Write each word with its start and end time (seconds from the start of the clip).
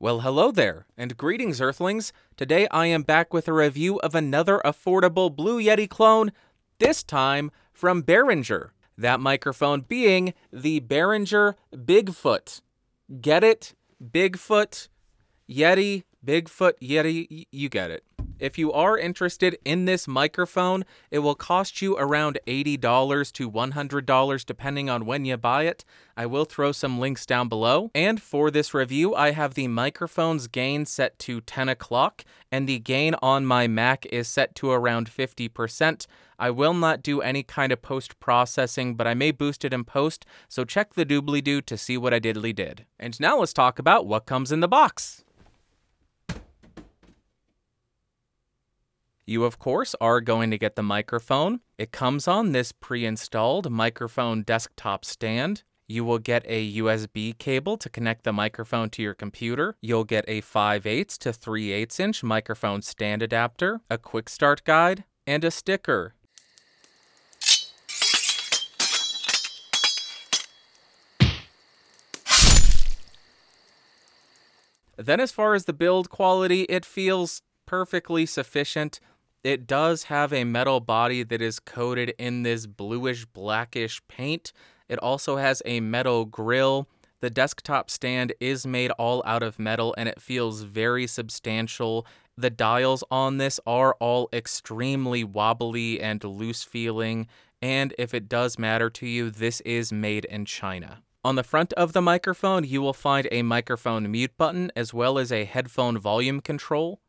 Well, 0.00 0.20
hello 0.20 0.50
there, 0.50 0.86
and 0.98 1.16
greetings, 1.16 1.60
Earthlings. 1.60 2.12
Today 2.36 2.66
I 2.72 2.86
am 2.86 3.02
back 3.02 3.32
with 3.32 3.46
a 3.46 3.52
review 3.52 4.00
of 4.00 4.14
another 4.14 4.60
affordable 4.64 5.34
Blue 5.34 5.62
Yeti 5.62 5.88
clone, 5.88 6.32
this 6.80 7.04
time 7.04 7.52
from 7.72 8.02
Behringer. 8.02 8.70
That 8.98 9.20
microphone 9.20 9.82
being 9.82 10.34
the 10.52 10.80
Behringer 10.80 11.54
Bigfoot. 11.72 12.60
Get 13.20 13.44
it? 13.44 13.74
Bigfoot, 14.04 14.88
Yeti, 15.48 16.02
Bigfoot, 16.26 16.72
Yeti, 16.82 17.46
you 17.52 17.68
get 17.68 17.92
it. 17.92 18.04
If 18.40 18.58
you 18.58 18.72
are 18.72 18.98
interested 18.98 19.56
in 19.64 19.84
this 19.84 20.08
microphone, 20.08 20.84
it 21.10 21.20
will 21.20 21.36
cost 21.36 21.80
you 21.80 21.96
around 21.96 22.38
$80 22.46 23.32
to 23.32 23.50
$100 23.50 24.46
depending 24.46 24.90
on 24.90 25.06
when 25.06 25.24
you 25.24 25.36
buy 25.36 25.64
it. 25.64 25.84
I 26.16 26.26
will 26.26 26.44
throw 26.44 26.72
some 26.72 26.98
links 26.98 27.26
down 27.26 27.48
below. 27.48 27.90
And 27.94 28.20
for 28.20 28.50
this 28.50 28.74
review, 28.74 29.14
I 29.14 29.30
have 29.30 29.54
the 29.54 29.68
microphone's 29.68 30.48
gain 30.48 30.84
set 30.84 31.18
to 31.20 31.40
10 31.40 31.68
o'clock, 31.68 32.24
and 32.50 32.68
the 32.68 32.78
gain 32.78 33.14
on 33.22 33.46
my 33.46 33.66
Mac 33.68 34.04
is 34.06 34.28
set 34.28 34.54
to 34.56 34.70
around 34.70 35.08
50%. 35.08 36.06
I 36.38 36.50
will 36.50 36.74
not 36.74 37.02
do 37.02 37.20
any 37.20 37.42
kind 37.42 37.72
of 37.72 37.82
post 37.82 38.18
processing, 38.18 38.96
but 38.96 39.06
I 39.06 39.14
may 39.14 39.30
boost 39.30 39.64
it 39.64 39.72
in 39.72 39.84
post, 39.84 40.26
so 40.48 40.64
check 40.64 40.94
the 40.94 41.06
doobly 41.06 41.42
doo 41.42 41.60
to 41.62 41.76
see 41.76 41.96
what 41.96 42.12
I 42.12 42.20
diddly 42.20 42.54
did. 42.54 42.84
And 42.98 43.18
now 43.20 43.38
let's 43.38 43.52
talk 43.52 43.78
about 43.78 44.06
what 44.06 44.26
comes 44.26 44.50
in 44.50 44.60
the 44.60 44.68
box. 44.68 45.23
You, 49.26 49.44
of 49.44 49.58
course, 49.58 49.94
are 50.02 50.20
going 50.20 50.50
to 50.50 50.58
get 50.58 50.76
the 50.76 50.82
microphone. 50.82 51.60
It 51.78 51.92
comes 51.92 52.28
on 52.28 52.52
this 52.52 52.72
pre 52.72 53.06
installed 53.06 53.70
microphone 53.70 54.42
desktop 54.42 55.02
stand. 55.04 55.62
You 55.86 56.04
will 56.04 56.18
get 56.18 56.44
a 56.46 56.74
USB 56.74 57.36
cable 57.38 57.78
to 57.78 57.88
connect 57.88 58.24
the 58.24 58.32
microphone 58.34 58.90
to 58.90 59.02
your 59.02 59.14
computer. 59.14 59.76
You'll 59.80 60.04
get 60.04 60.26
a 60.28 60.42
5 60.42 60.86
8 60.86 61.08
to 61.08 61.32
3 61.32 61.72
8 61.72 62.00
inch 62.00 62.22
microphone 62.22 62.82
stand 62.82 63.22
adapter, 63.22 63.80
a 63.88 63.96
quick 63.96 64.28
start 64.28 64.62
guide, 64.64 65.04
and 65.26 65.42
a 65.42 65.50
sticker. 65.50 66.14
Then, 74.96 75.18
as 75.18 75.32
far 75.32 75.54
as 75.54 75.64
the 75.64 75.72
build 75.72 76.10
quality, 76.10 76.62
it 76.62 76.84
feels 76.84 77.42
perfectly 77.66 78.26
sufficient. 78.26 79.00
It 79.44 79.66
does 79.66 80.04
have 80.04 80.32
a 80.32 80.44
metal 80.44 80.80
body 80.80 81.22
that 81.22 81.42
is 81.42 81.60
coated 81.60 82.14
in 82.18 82.44
this 82.44 82.66
bluish 82.66 83.26
blackish 83.26 84.00
paint. 84.08 84.54
It 84.88 84.98
also 85.00 85.36
has 85.36 85.60
a 85.66 85.80
metal 85.80 86.24
grill. 86.24 86.88
The 87.20 87.28
desktop 87.28 87.90
stand 87.90 88.32
is 88.40 88.66
made 88.66 88.90
all 88.92 89.22
out 89.26 89.42
of 89.42 89.58
metal 89.58 89.94
and 89.98 90.08
it 90.08 90.22
feels 90.22 90.62
very 90.62 91.06
substantial. 91.06 92.06
The 92.38 92.48
dials 92.48 93.04
on 93.10 93.36
this 93.36 93.60
are 93.66 93.94
all 94.00 94.30
extremely 94.32 95.24
wobbly 95.24 96.00
and 96.00 96.24
loose 96.24 96.62
feeling. 96.62 97.26
And 97.60 97.94
if 97.98 98.14
it 98.14 98.30
does 98.30 98.58
matter 98.58 98.88
to 98.88 99.06
you, 99.06 99.28
this 99.28 99.60
is 99.60 99.92
made 99.92 100.24
in 100.24 100.46
China. 100.46 101.02
On 101.22 101.36
the 101.36 101.44
front 101.44 101.74
of 101.74 101.92
the 101.92 102.02
microphone, 102.02 102.64
you 102.64 102.80
will 102.80 102.94
find 102.94 103.28
a 103.30 103.42
microphone 103.42 104.10
mute 104.10 104.36
button 104.38 104.72
as 104.74 104.94
well 104.94 105.18
as 105.18 105.30
a 105.30 105.44
headphone 105.44 105.98
volume 105.98 106.40
control. 106.40 107.00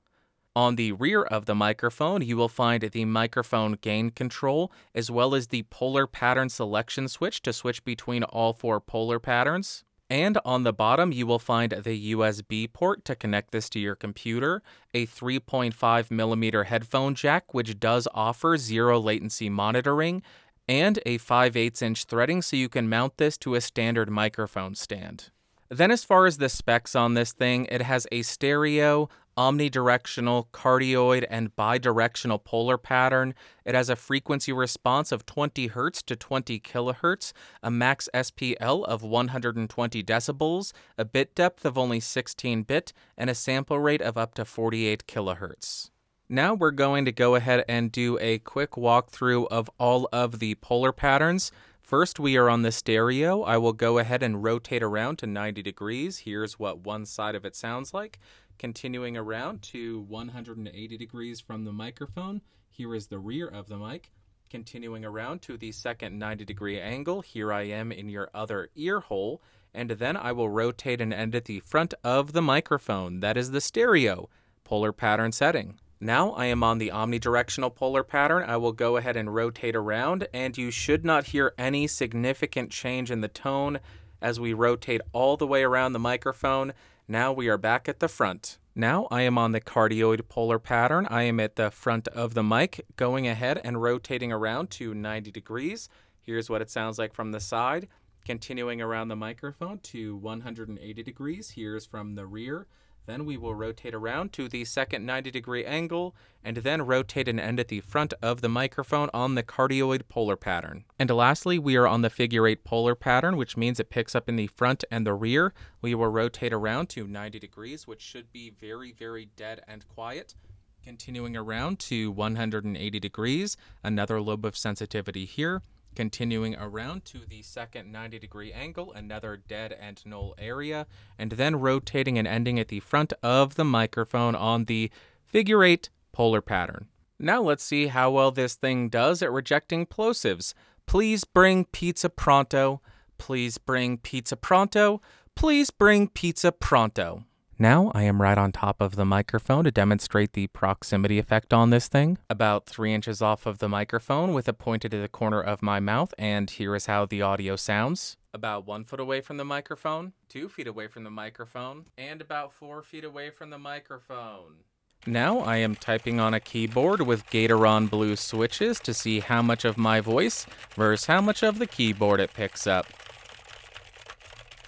On 0.55 0.77
the 0.77 0.93
rear 0.93 1.21
of 1.21 1.47
the 1.47 1.55
microphone, 1.55 2.21
you 2.21 2.37
will 2.37 2.47
find 2.47 2.81
the 2.81 3.03
microphone 3.03 3.73
gain 3.81 4.09
control 4.09 4.71
as 4.93 5.11
well 5.11 5.35
as 5.35 5.47
the 5.47 5.63
polar 5.63 6.07
pattern 6.07 6.47
selection 6.47 7.09
switch 7.09 7.41
to 7.41 7.51
switch 7.51 7.83
between 7.83 8.23
all 8.23 8.53
four 8.53 8.79
polar 8.79 9.19
patterns. 9.19 9.83
And 10.09 10.37
on 10.45 10.63
the 10.63 10.71
bottom, 10.71 11.11
you 11.11 11.27
will 11.27 11.39
find 11.39 11.73
the 11.73 12.13
USB 12.13 12.71
port 12.71 13.03
to 13.05 13.15
connect 13.15 13.51
this 13.51 13.69
to 13.71 13.79
your 13.79 13.95
computer, 13.95 14.61
a 14.93 15.05
3.5 15.07 16.11
millimeter 16.11 16.65
headphone 16.65 17.15
jack, 17.15 17.53
which 17.53 17.77
does 17.77 18.07
offer 18.13 18.55
zero 18.55 18.97
latency 18.97 19.49
monitoring, 19.49 20.21
and 20.69 20.99
a 21.05 21.17
5 21.17 21.57
8 21.57 21.81
inch 21.81 22.05
threading 22.05 22.41
so 22.41 22.55
you 22.55 22.69
can 22.69 22.87
mount 22.87 23.17
this 23.17 23.37
to 23.39 23.55
a 23.55 23.61
standard 23.61 24.09
microphone 24.09 24.73
stand. 24.75 25.31
Then, 25.69 25.89
as 25.89 26.03
far 26.03 26.25
as 26.27 26.37
the 26.37 26.49
specs 26.49 26.95
on 26.95 27.15
this 27.15 27.33
thing, 27.33 27.67
it 27.71 27.81
has 27.81 28.05
a 28.11 28.21
stereo, 28.21 29.09
omnidirectional, 29.35 30.47
cardioid, 30.53 31.25
and 31.29 31.55
bidirectional 31.55 32.43
polar 32.43 32.77
pattern. 32.77 33.33
It 33.65 33.75
has 33.75 33.89
a 33.89 33.95
frequency 33.95 34.53
response 34.53 35.11
of 35.11 35.25
20 35.25 35.69
Hz 35.69 36.03
to 36.05 36.15
20 36.15 36.59
kHz, 36.59 37.33
a 37.63 37.71
max 37.71 38.07
SPL 38.13 38.85
of 38.85 39.03
120 39.03 40.03
decibels, 40.03 40.71
a 40.97 41.05
bit 41.05 41.35
depth 41.35 41.65
of 41.65 41.77
only 41.77 41.99
16 41.99 42.63
bit, 42.63 42.93
and 43.17 43.29
a 43.29 43.35
sample 43.35 43.79
rate 43.79 44.01
of 44.01 44.17
up 44.17 44.35
to 44.35 44.45
48 44.45 45.07
kHz. 45.07 45.89
Now 46.29 46.55
we're 46.55 46.71
going 46.71 47.05
to 47.05 47.11
go 47.11 47.35
ahead 47.35 47.65
and 47.67 47.91
do 47.91 48.17
a 48.19 48.39
quick 48.39 48.71
walkthrough 48.71 49.47
of 49.51 49.69
all 49.77 50.09
of 50.11 50.39
the 50.39 50.55
polar 50.55 50.91
patterns. 50.91 51.51
First, 51.85 52.19
we 52.19 52.35
are 52.35 52.49
on 52.49 52.63
the 52.63 52.71
stereo. 52.71 53.43
I 53.43 53.57
will 53.57 53.71
go 53.71 53.99
ahead 53.99 54.23
and 54.23 54.43
rotate 54.43 54.81
around 54.81 55.17
to 55.17 55.27
90 55.27 55.61
degrees. 55.61 56.17
Here's 56.17 56.57
what 56.57 56.79
one 56.79 57.05
side 57.05 57.35
of 57.35 57.45
it 57.45 57.55
sounds 57.55 57.93
like. 57.93 58.17
Continuing 58.57 59.15
around 59.15 59.61
to 59.61 59.99
180 60.07 60.97
degrees 60.97 61.39
from 61.39 61.63
the 61.63 61.71
microphone. 61.71 62.41
Here 62.71 62.95
is 62.95 63.05
the 63.05 63.19
rear 63.19 63.47
of 63.47 63.67
the 63.67 63.77
mic. 63.77 64.11
Continuing 64.49 65.05
around 65.05 65.43
to 65.43 65.57
the 65.57 65.71
second 65.71 66.17
90 66.17 66.43
degree 66.43 66.79
angle. 66.79 67.21
Here 67.21 67.53
I 67.53 67.65
am 67.65 67.91
in 67.91 68.09
your 68.09 68.31
other 68.33 68.69
ear 68.75 69.01
hole. 69.01 69.43
And 69.71 69.91
then 69.91 70.17
I 70.17 70.31
will 70.31 70.49
rotate 70.49 71.01
and 71.01 71.13
end 71.13 71.35
at 71.35 71.45
the 71.45 71.59
front 71.59 71.93
of 72.03 72.33
the 72.33 72.41
microphone. 72.41 73.19
That 73.19 73.37
is 73.37 73.51
the 73.51 73.61
stereo 73.61 74.27
polar 74.63 74.91
pattern 74.91 75.31
setting. 75.31 75.79
Now 75.99 76.31
I 76.31 76.45
am 76.45 76.61
on 76.61 76.77
the 76.77 76.89
omnidirectional 76.89 77.73
polar 77.73 78.03
pattern. 78.03 78.43
I 78.47 78.57
will 78.57 78.73
go 78.73 78.97
ahead 78.97 79.15
and 79.15 79.33
rotate 79.33 79.75
around, 79.75 80.27
and 80.33 80.57
you 80.57 80.69
should 80.69 81.05
not 81.05 81.27
hear 81.27 81.53
any 81.57 81.87
significant 81.87 82.69
change 82.69 83.09
in 83.09 83.21
the 83.21 83.27
tone 83.29 83.79
as 84.21 84.39
we 84.39 84.53
rotate 84.53 85.01
all 85.13 85.37
the 85.37 85.47
way 85.47 85.63
around 85.63 85.93
the 85.93 85.99
microphone. 85.99 86.73
Now 87.07 87.31
we 87.31 87.47
are 87.47 87.57
back 87.57 87.87
at 87.87 87.99
the 87.99 88.09
front. 88.09 88.57
Now 88.75 89.07
I 89.09 89.21
am 89.21 89.37
on 89.37 89.53
the 89.53 89.61
cardioid 89.61 90.27
polar 90.27 90.59
pattern. 90.59 91.07
I 91.09 91.23
am 91.23 91.39
at 91.39 91.55
the 91.55 91.71
front 91.71 92.09
of 92.09 92.33
the 92.33 92.43
mic, 92.43 92.85
going 92.97 93.25
ahead 93.25 93.61
and 93.63 93.81
rotating 93.81 94.33
around 94.33 94.71
to 94.71 94.93
90 94.93 95.31
degrees. 95.31 95.87
Here's 96.21 96.49
what 96.49 96.61
it 96.61 96.69
sounds 96.69 96.99
like 96.99 97.13
from 97.13 97.31
the 97.31 97.39
side. 97.39 97.87
Continuing 98.25 98.81
around 98.81 99.07
the 99.07 99.15
microphone 99.15 99.77
to 99.79 100.17
180 100.17 101.03
degrees. 101.03 101.51
Here's 101.51 101.85
from 101.85 102.15
the 102.15 102.25
rear. 102.25 102.67
Then 103.05 103.25
we 103.25 103.37
will 103.37 103.53
rotate 103.53 103.93
around 103.93 104.33
to 104.33 104.47
the 104.47 104.65
second 104.65 105.05
90 105.05 105.31
degree 105.31 105.63
angle 105.63 106.15
and 106.43 106.57
then 106.57 106.81
rotate 106.81 107.27
and 107.27 107.39
end 107.39 107.59
at 107.59 107.67
the 107.67 107.81
front 107.81 108.13
of 108.21 108.41
the 108.41 108.49
microphone 108.49 109.09
on 109.13 109.35
the 109.35 109.43
cardioid 109.43 110.07
polar 110.09 110.35
pattern. 110.35 110.85
And 110.97 111.09
lastly, 111.09 111.59
we 111.59 111.75
are 111.75 111.87
on 111.87 112.01
the 112.01 112.09
figure 112.09 112.47
eight 112.47 112.63
polar 112.63 112.95
pattern, 112.95 113.37
which 113.37 113.57
means 113.57 113.79
it 113.79 113.89
picks 113.89 114.15
up 114.15 114.27
in 114.27 114.35
the 114.35 114.47
front 114.47 114.83
and 114.89 115.05
the 115.05 115.13
rear. 115.13 115.53
We 115.81 115.93
will 115.95 116.07
rotate 116.07 116.53
around 116.53 116.89
to 116.89 117.07
90 117.07 117.39
degrees, 117.39 117.87
which 117.87 118.01
should 118.01 118.31
be 118.31 118.49
very, 118.49 118.91
very 118.91 119.29
dead 119.35 119.61
and 119.67 119.87
quiet. 119.87 120.35
Continuing 120.83 121.35
around 121.35 121.79
to 121.79 122.11
180 122.11 122.99
degrees, 122.99 123.57
another 123.83 124.21
lobe 124.21 124.45
of 124.45 124.55
sensitivity 124.55 125.25
here 125.25 125.61
continuing 125.95 126.55
around 126.55 127.05
to 127.05 127.19
the 127.27 127.41
second 127.41 127.91
90 127.91 128.19
degree 128.19 128.51
angle, 128.51 128.91
another 128.93 129.37
dead 129.37 129.75
and 129.79 130.05
null 130.05 130.35
area, 130.37 130.85
and 131.17 131.31
then 131.31 131.55
rotating 131.55 132.17
and 132.17 132.27
ending 132.27 132.59
at 132.59 132.67
the 132.67 132.79
front 132.79 133.13
of 133.23 133.55
the 133.55 133.65
microphone 133.65 134.35
on 134.35 134.65
the 134.65 134.91
figure 135.23 135.63
eight 135.63 135.89
polar 136.11 136.41
pattern. 136.41 136.87
Now 137.17 137.41
let's 137.41 137.63
see 137.63 137.87
how 137.87 138.11
well 138.11 138.31
this 138.31 138.55
thing 138.55 138.89
does 138.89 139.21
at 139.21 139.31
rejecting 139.31 139.85
plosives. 139.85 140.53
Please 140.85 141.23
bring 141.23 141.65
pizza 141.65 142.09
pronto. 142.09 142.81
Please 143.17 143.57
bring 143.57 143.97
pizza 143.97 144.35
pronto. 144.35 145.01
Please 145.35 145.71
bring 145.71 146.07
pizza 146.09 146.51
pronto. 146.51 147.23
Now 147.57 147.89
I 147.95 148.03
am 148.03 148.21
right 148.21 148.37
on 148.37 148.51
top 148.51 148.81
of 148.81 148.97
the 148.97 149.05
microphone 149.05 149.63
to 149.63 149.71
demonstrate 149.71 150.33
the 150.33 150.47
proximity 150.47 151.19
effect 151.19 151.53
on 151.53 151.69
this 151.69 151.87
thing. 151.87 152.17
About 152.29 152.65
three 152.65 152.93
inches 152.93 153.21
off 153.21 153.45
of 153.45 153.59
the 153.59 153.69
microphone 153.69 154.33
with 154.33 154.49
it 154.49 154.57
pointed 154.57 154.91
to 154.91 155.01
the 155.01 155.07
corner 155.07 155.41
of 155.41 155.61
my 155.61 155.79
mouth, 155.79 156.13
and 156.17 156.49
here 156.49 156.75
is 156.75 156.87
how 156.87 157.05
the 157.05 157.21
audio 157.21 157.55
sounds. 157.55 158.17
About 158.33 158.67
one 158.67 158.83
foot 158.83 158.99
away 158.99 159.21
from 159.21 159.37
the 159.37 159.45
microphone, 159.45 160.11
two 160.27 160.49
feet 160.49 160.67
away 160.67 160.87
from 160.87 161.05
the 161.05 161.09
microphone, 161.09 161.85
and 161.97 162.19
about 162.19 162.51
four 162.51 162.81
feet 162.81 163.05
away 163.05 163.29
from 163.29 163.51
the 163.51 163.57
microphone. 163.57 164.65
Now 165.07 165.39
I 165.39 165.57
am 165.57 165.75
typing 165.75 166.19
on 166.19 166.33
a 166.33 166.41
keyboard 166.41 167.01
with 167.01 167.29
Gateron 167.29 167.89
blue 167.89 168.17
switches 168.17 168.81
to 168.81 168.93
see 168.93 169.21
how 169.21 169.41
much 169.41 169.63
of 169.63 169.77
my 169.77 170.01
voice 170.01 170.45
versus 170.75 171.05
how 171.05 171.21
much 171.21 171.41
of 171.41 171.59
the 171.59 171.67
keyboard 171.67 172.19
it 172.19 172.33
picks 172.33 172.67
up. 172.67 172.87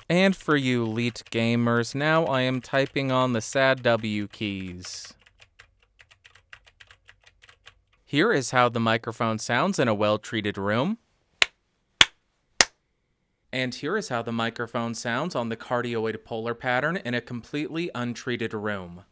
And 0.09 0.36
for 0.36 0.56
you 0.56 0.83
elite 0.86 1.24
gamers, 1.31 1.94
now 1.94 2.25
I 2.25 2.42
am 2.42 2.62
typing 2.62 3.12
on 3.12 3.33
the 3.33 3.42
sad 3.42 3.83
W 3.83 4.27
keys. 4.27 5.13
Here 8.06 8.31
is 8.31 8.51
how 8.51 8.69
the 8.69 8.80
microphone 8.80 9.38
sounds 9.38 9.80
in 9.80 9.89
a 9.89 9.94
well 9.94 10.18
treated 10.18 10.57
room. 10.57 10.98
And 13.51 13.75
here 13.75 13.98
is 13.98 14.07
how 14.07 14.21
the 14.21 14.31
microphone 14.31 14.94
sounds 14.94 15.36
on 15.36 15.50
the 15.50 15.57
cardioid 15.57 16.24
polar 16.24 16.54
pattern 16.54 16.98
in 16.98 17.13
a 17.13 17.21
completely 17.21 17.92
untreated 17.94 18.54
room. 18.54 19.04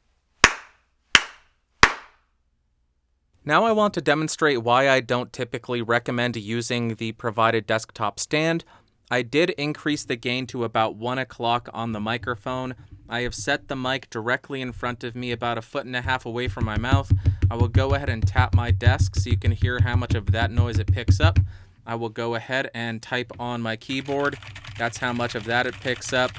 Now 3.44 3.66
I 3.66 3.74
want 3.74 3.94
to 3.96 4.02
demonstrate 4.02 4.64
why 4.64 4.90
I 4.90 5.02
don't 5.02 5.32
typically 5.32 5.82
recommend 5.82 6.36
using 6.36 6.96
the 6.96 7.12
provided 7.12 7.68
desktop 7.68 8.20
stand. 8.20 8.64
I 9.12 9.22
did 9.22 9.52
increase 9.52 10.04
the 10.04 10.16
gain 10.16 10.48
to 10.48 10.64
about 10.64 10.96
1 10.96 11.20
o'clock 11.20 11.70
on 11.74 11.92
the 11.92 12.00
microphone. 12.00 12.74
I 13.08 13.22
have 13.22 13.36
set 13.36 13.68
the 13.68 13.76
mic 13.76 14.10
directly 14.10 14.62
in 14.62 14.72
front 14.72 15.04
of 15.04 15.16
me 15.16 15.32
about 15.32 15.60
a 15.60 15.62
foot 15.62 15.86
and 15.86 15.96
a 15.96 16.02
half 16.02 16.26
away 16.26 16.48
from 16.48 16.66
my 16.66 16.78
mouth. 16.78 17.12
I 17.52 17.56
will 17.56 17.68
go 17.68 17.94
ahead 17.94 18.10
and 18.10 18.26
tap 18.26 18.56
my 18.56 18.72
desk 18.72 19.16
so 19.16 19.30
you 19.30 19.38
can 19.38 19.52
hear 19.52 19.80
how 19.84 19.96
much 19.96 20.16
of 20.16 20.32
that 20.32 20.50
noise 20.50 20.80
it 20.80 20.92
picks 20.92 21.20
up. 21.20 21.40
I 21.86 21.94
will 21.94 22.10
go 22.10 22.34
ahead 22.34 22.72
and 22.74 23.00
type 23.00 23.32
on 23.38 23.62
my 23.62 23.76
keyboard. 23.76 24.40
That's 24.80 24.98
how 24.98 25.14
much 25.14 25.36
of 25.36 25.44
that 25.46 25.68
it 25.68 25.76
picks 25.80 26.12
up. 26.12 26.32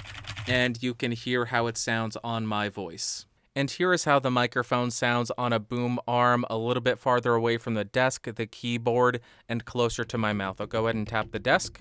And 0.48 0.82
you 0.82 0.92
can 0.92 1.12
hear 1.12 1.44
how 1.44 1.68
it 1.68 1.78
sounds 1.78 2.16
on 2.24 2.48
my 2.48 2.68
voice. 2.68 3.26
And 3.54 3.70
here 3.70 3.92
is 3.92 4.04
how 4.04 4.18
the 4.18 4.30
microphone 4.30 4.90
sounds 4.90 5.30
on 5.38 5.52
a 5.52 5.60
boom 5.60 6.00
arm 6.06 6.44
a 6.50 6.58
little 6.58 6.82
bit 6.82 6.98
farther 6.98 7.34
away 7.34 7.58
from 7.58 7.74
the 7.74 7.84
desk, 7.84 8.26
the 8.34 8.46
keyboard, 8.46 9.20
and 9.48 9.64
closer 9.64 10.04
to 10.04 10.18
my 10.18 10.32
mouth. 10.32 10.60
I'll 10.60 10.66
go 10.66 10.86
ahead 10.86 10.96
and 10.96 11.06
tap 11.06 11.30
the 11.30 11.38
desk 11.38 11.80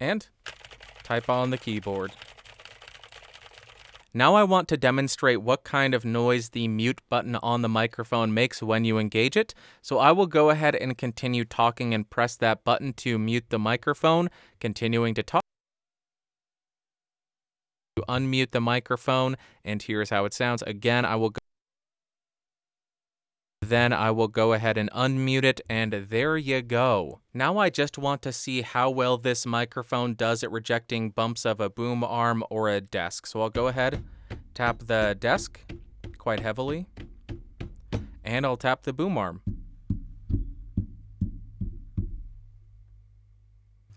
and 0.00 0.26
type 1.04 1.28
on 1.28 1.50
the 1.50 1.58
keyboard. 1.58 2.12
Now 4.12 4.34
I 4.34 4.42
want 4.42 4.66
to 4.68 4.76
demonstrate 4.76 5.40
what 5.40 5.62
kind 5.62 5.94
of 5.94 6.04
noise 6.04 6.48
the 6.48 6.66
mute 6.66 7.00
button 7.08 7.36
on 7.36 7.62
the 7.62 7.68
microphone 7.68 8.34
makes 8.34 8.60
when 8.60 8.84
you 8.84 8.98
engage 8.98 9.36
it. 9.36 9.54
So 9.82 9.98
I 9.98 10.10
will 10.10 10.26
go 10.26 10.50
ahead 10.50 10.74
and 10.74 10.98
continue 10.98 11.44
talking 11.44 11.94
and 11.94 12.10
press 12.10 12.36
that 12.38 12.64
button 12.64 12.92
to 12.94 13.20
mute 13.20 13.50
the 13.50 13.58
microphone, 13.58 14.28
continuing 14.58 15.14
to 15.14 15.22
talk 15.22 15.42
to 17.96 18.02
unmute 18.08 18.50
the 18.50 18.60
microphone, 18.60 19.36
and 19.64 19.82
here's 19.82 20.10
how 20.10 20.24
it 20.24 20.34
sounds. 20.34 20.62
Again, 20.62 21.04
I 21.04 21.16
will 21.16 21.30
go. 21.30 21.39
Then 23.70 23.92
I 23.92 24.10
will 24.10 24.26
go 24.26 24.52
ahead 24.52 24.76
and 24.76 24.90
unmute 24.90 25.44
it, 25.44 25.60
and 25.68 25.92
there 25.92 26.36
you 26.36 26.60
go. 26.60 27.20
Now 27.32 27.58
I 27.58 27.70
just 27.70 27.96
want 27.96 28.20
to 28.22 28.32
see 28.32 28.62
how 28.62 28.90
well 28.90 29.16
this 29.16 29.46
microphone 29.46 30.14
does 30.14 30.42
at 30.42 30.50
rejecting 30.50 31.10
bumps 31.10 31.44
of 31.44 31.60
a 31.60 31.70
boom 31.70 32.02
arm 32.02 32.42
or 32.50 32.68
a 32.68 32.80
desk. 32.80 33.28
So 33.28 33.42
I'll 33.42 33.48
go 33.48 33.68
ahead, 33.68 34.02
tap 34.54 34.80
the 34.86 35.16
desk 35.16 35.60
quite 36.18 36.40
heavily, 36.40 36.88
and 38.24 38.44
I'll 38.44 38.56
tap 38.56 38.82
the 38.82 38.92
boom 38.92 39.16
arm. 39.16 39.40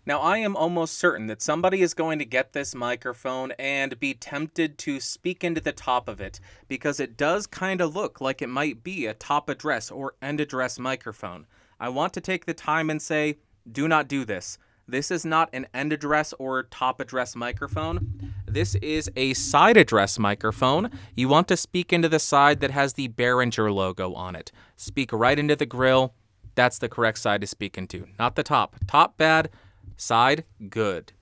Now, 0.06 0.20
I 0.20 0.40
am 0.40 0.58
almost 0.58 0.96
certain 0.96 1.28
that 1.28 1.42
somebody 1.42 1.82
is 1.82 1.94
going 1.94 2.20
to 2.20 2.26
get 2.26 2.52
this 2.52 2.76
microphone 2.76 3.54
and 3.58 3.98
be 4.02 4.14
tempted 4.14 4.78
to 4.80 5.00
speak 5.00 5.46
into 5.46 5.62
the 5.62 5.72
top 5.72 6.10
of 6.10 6.20
it 6.20 6.42
because 6.68 7.00
it 7.00 7.16
does 7.16 7.48
kind 7.48 7.80
of 7.80 7.96
look 7.96 8.20
like 8.20 8.42
it 8.42 8.50
might 8.50 8.84
be 8.84 9.06
a 9.06 9.14
top 9.14 9.48
address 9.48 9.90
or 9.90 10.16
end 10.22 10.42
address 10.42 10.78
microphone. 10.78 11.46
I 11.80 11.88
want 11.88 12.14
to 12.14 12.22
take 12.22 12.46
the 12.46 12.54
time 12.54 12.90
and 12.90 13.02
say, 13.02 13.38
do 13.72 13.88
not 13.88 14.10
do 14.10 14.26
this. 14.26 14.58
This 14.88 15.10
is 15.10 15.24
not 15.24 15.50
an 15.54 15.68
end 15.74 15.94
address 15.94 16.34
or 16.38 16.64
top 16.64 17.00
address 17.00 17.34
microphone. 17.34 18.34
This 18.46 18.76
is 18.76 19.10
a 19.16 19.34
side 19.34 19.78
address 19.78 20.20
microphone. 20.20 20.92
You 21.16 21.30
want 21.30 21.48
to 21.48 21.56
speak 21.56 21.94
into 21.94 22.10
the 22.10 22.20
side 22.20 22.60
that 22.60 22.72
has 22.72 22.94
the 22.94 23.08
Behringer 23.08 23.74
logo 23.74 24.14
on 24.14 24.36
it. 24.36 24.52
Speak 24.76 25.14
right 25.14 25.40
into 25.40 25.56
the 25.56 25.66
grill. 25.66 26.14
That's 26.56 26.78
the 26.78 26.90
correct 26.90 27.20
side 27.20 27.40
to 27.42 27.48
speak 27.48 27.78
into, 27.78 28.08
not 28.20 28.36
the 28.36 28.44
top. 28.44 28.76
Top 28.86 29.18
bad, 29.18 29.50
Side, 29.98 30.44
good. 30.70 31.14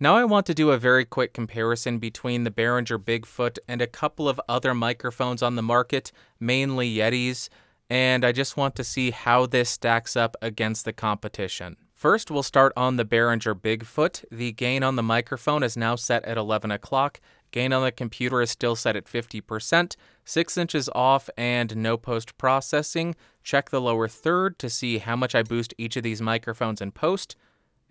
Now 0.00 0.14
I 0.14 0.24
want 0.24 0.46
to 0.46 0.54
do 0.54 0.70
a 0.70 0.78
very 0.78 1.04
quick 1.04 1.34
comparison 1.34 1.98
between 1.98 2.44
the 2.44 2.52
Behringer 2.52 3.02
Bigfoot 3.02 3.58
and 3.66 3.82
a 3.82 3.86
couple 3.88 4.28
of 4.28 4.40
other 4.48 4.72
microphones 4.72 5.42
on 5.42 5.56
the 5.56 5.62
market, 5.62 6.12
mainly 6.38 6.94
Yetis, 6.94 7.48
and 7.90 8.24
I 8.24 8.30
just 8.30 8.56
want 8.56 8.76
to 8.76 8.84
see 8.84 9.10
how 9.10 9.46
this 9.46 9.68
stacks 9.68 10.16
up 10.16 10.36
against 10.40 10.84
the 10.84 10.92
competition. 10.92 11.76
First, 11.96 12.30
we'll 12.30 12.44
start 12.44 12.72
on 12.76 12.94
the 12.94 13.04
Behringer 13.04 13.60
Bigfoot. 13.60 14.24
The 14.30 14.52
gain 14.52 14.84
on 14.84 14.94
the 14.94 15.02
microphone 15.02 15.64
is 15.64 15.76
now 15.76 15.96
set 15.96 16.24
at 16.26 16.36
11 16.36 16.70
o'clock. 16.70 17.20
Gain 17.50 17.72
on 17.72 17.82
the 17.82 17.90
computer 17.90 18.40
is 18.40 18.52
still 18.52 18.76
set 18.76 18.94
at 18.94 19.06
50%, 19.06 19.96
6 20.24 20.58
inches 20.58 20.88
off, 20.94 21.28
and 21.36 21.76
no 21.76 21.96
post 21.96 22.38
processing. 22.38 23.16
Check 23.42 23.70
the 23.70 23.80
lower 23.80 24.06
third 24.06 24.60
to 24.60 24.70
see 24.70 24.98
how 24.98 25.16
much 25.16 25.34
I 25.34 25.42
boost 25.42 25.74
each 25.76 25.96
of 25.96 26.04
these 26.04 26.22
microphones 26.22 26.80
in 26.80 26.92
post. 26.92 27.34